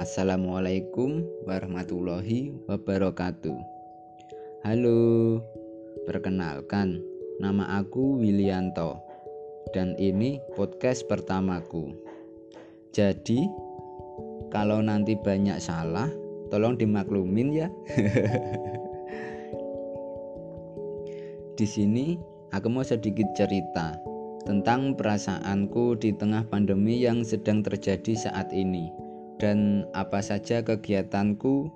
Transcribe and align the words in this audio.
Assalamualaikum 0.00 1.20
warahmatullahi 1.44 2.48
wabarakatuh. 2.64 3.60
Halo, 4.64 5.36
perkenalkan, 6.08 7.04
nama 7.36 7.76
aku 7.76 8.16
Wilianto, 8.16 8.96
dan 9.76 9.92
ini 10.00 10.40
podcast 10.56 11.04
pertamaku. 11.12 11.92
Jadi, 12.96 13.44
kalau 14.48 14.80
nanti 14.80 15.12
banyak 15.12 15.60
salah, 15.60 16.08
tolong 16.48 16.80
dimaklumin 16.80 17.52
ya. 17.52 17.68
Di 21.60 21.68
sini 21.68 22.16
aku 22.48 22.72
mau 22.72 22.80
sedikit 22.80 23.28
cerita 23.36 24.00
tentang 24.48 24.96
perasaanku 24.96 26.00
di 26.00 26.16
tengah 26.16 26.48
pandemi 26.48 27.04
yang 27.04 27.20
sedang 27.22 27.60
terjadi 27.60 28.16
saat 28.16 28.50
ini 28.50 29.01
dan 29.42 29.82
apa 29.98 30.22
saja 30.22 30.62
kegiatanku 30.62 31.66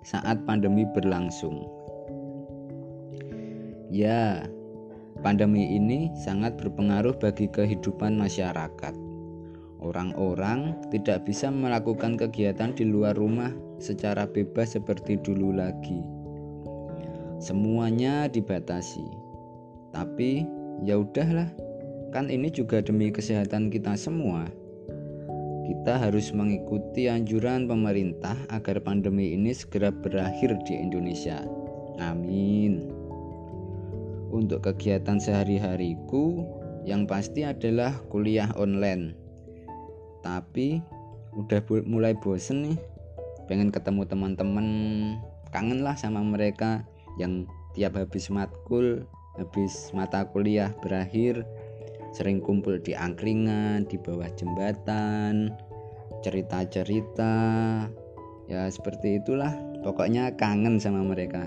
saat 0.00 0.40
pandemi 0.48 0.88
berlangsung. 0.96 1.68
Ya, 3.92 4.48
pandemi 5.20 5.76
ini 5.76 6.08
sangat 6.16 6.56
berpengaruh 6.56 7.20
bagi 7.20 7.52
kehidupan 7.52 8.16
masyarakat. 8.16 8.96
Orang-orang 9.76 10.72
tidak 10.88 11.28
bisa 11.28 11.52
melakukan 11.52 12.16
kegiatan 12.16 12.72
di 12.72 12.88
luar 12.88 13.12
rumah 13.12 13.52
secara 13.76 14.24
bebas 14.24 14.72
seperti 14.72 15.20
dulu 15.20 15.52
lagi. 15.52 16.00
Semuanya 17.36 18.24
dibatasi. 18.24 19.04
Tapi 19.92 20.48
ya 20.80 20.96
udahlah, 20.96 21.52
kan 22.16 22.32
ini 22.32 22.48
juga 22.48 22.80
demi 22.80 23.12
kesehatan 23.12 23.68
kita 23.68 24.00
semua. 24.00 24.48
Kita 25.66 25.98
harus 25.98 26.30
mengikuti 26.30 27.10
anjuran 27.10 27.66
pemerintah 27.66 28.38
agar 28.54 28.78
pandemi 28.78 29.34
ini 29.34 29.50
segera 29.50 29.90
berakhir 29.90 30.54
di 30.62 30.78
Indonesia. 30.78 31.42
Amin. 31.98 32.86
Untuk 34.30 34.62
kegiatan 34.62 35.18
sehari-hariku, 35.18 36.46
yang 36.86 37.02
pasti 37.10 37.42
adalah 37.42 37.98
kuliah 38.06 38.46
online. 38.54 39.18
Tapi 40.22 40.78
udah 41.34 41.58
mulai 41.82 42.14
bosen 42.14 42.62
nih, 42.62 42.78
pengen 43.50 43.74
ketemu 43.74 44.06
teman-teman, 44.06 44.68
kangen 45.50 45.82
lah 45.82 45.98
sama 45.98 46.22
mereka 46.22 46.86
yang 47.18 47.42
tiap 47.74 47.98
habis 47.98 48.30
matkul, 48.30 49.02
habis 49.34 49.90
mata 49.90 50.22
kuliah 50.30 50.70
berakhir 50.78 51.42
sering 52.16 52.40
kumpul 52.40 52.80
di 52.80 52.96
angkringan 52.96 53.84
di 53.84 54.00
bawah 54.00 54.32
jembatan 54.40 55.52
cerita-cerita. 56.24 57.34
Ya 58.48 58.72
seperti 58.72 59.20
itulah. 59.20 59.52
Pokoknya 59.84 60.32
kangen 60.40 60.80
sama 60.80 61.04
mereka. 61.04 61.44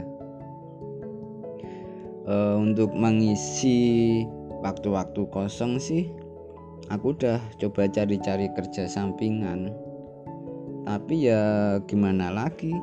E, 2.30 2.36
untuk 2.54 2.94
mengisi 2.94 4.22
waktu-waktu 4.62 5.26
kosong 5.34 5.82
sih 5.82 6.14
aku 6.94 7.18
udah 7.18 7.42
coba 7.58 7.90
cari-cari 7.90 8.54
kerja 8.54 8.86
sampingan. 8.86 9.74
Tapi 10.86 11.34
ya 11.34 11.42
gimana 11.90 12.30
lagi? 12.30 12.78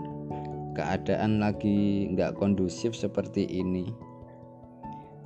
Keadaan 0.75 1.39
lagi 1.39 2.11
nggak 2.12 2.34
kondusif 2.34 2.98
seperti 2.98 3.47
ini 3.47 3.89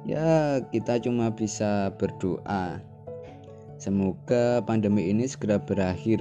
ya 0.04 0.60
kita 0.72 1.00
cuma 1.02 1.32
bisa 1.32 1.92
berdoa. 1.96 2.80
Semoga 3.80 4.60
pandemi 4.64 5.08
ini 5.08 5.24
segera 5.24 5.56
berakhir 5.56 6.20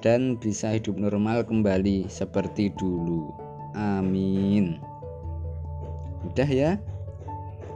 dan 0.00 0.40
bisa 0.40 0.72
hidup 0.72 0.96
normal 0.96 1.44
kembali 1.44 2.08
seperti 2.08 2.72
dulu. 2.80 3.28
Amin. 3.76 4.80
Udah 6.32 6.48
ya. 6.48 6.80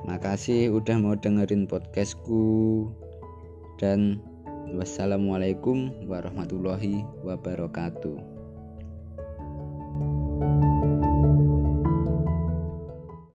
Makasih 0.08 0.72
udah 0.72 0.96
mau 0.96 1.12
dengerin 1.18 1.68
podcastku. 1.68 2.88
Dan 3.76 4.24
wassalamualaikum 4.72 5.92
warahmatullahi 6.08 7.04
wabarakatuh 7.20 8.35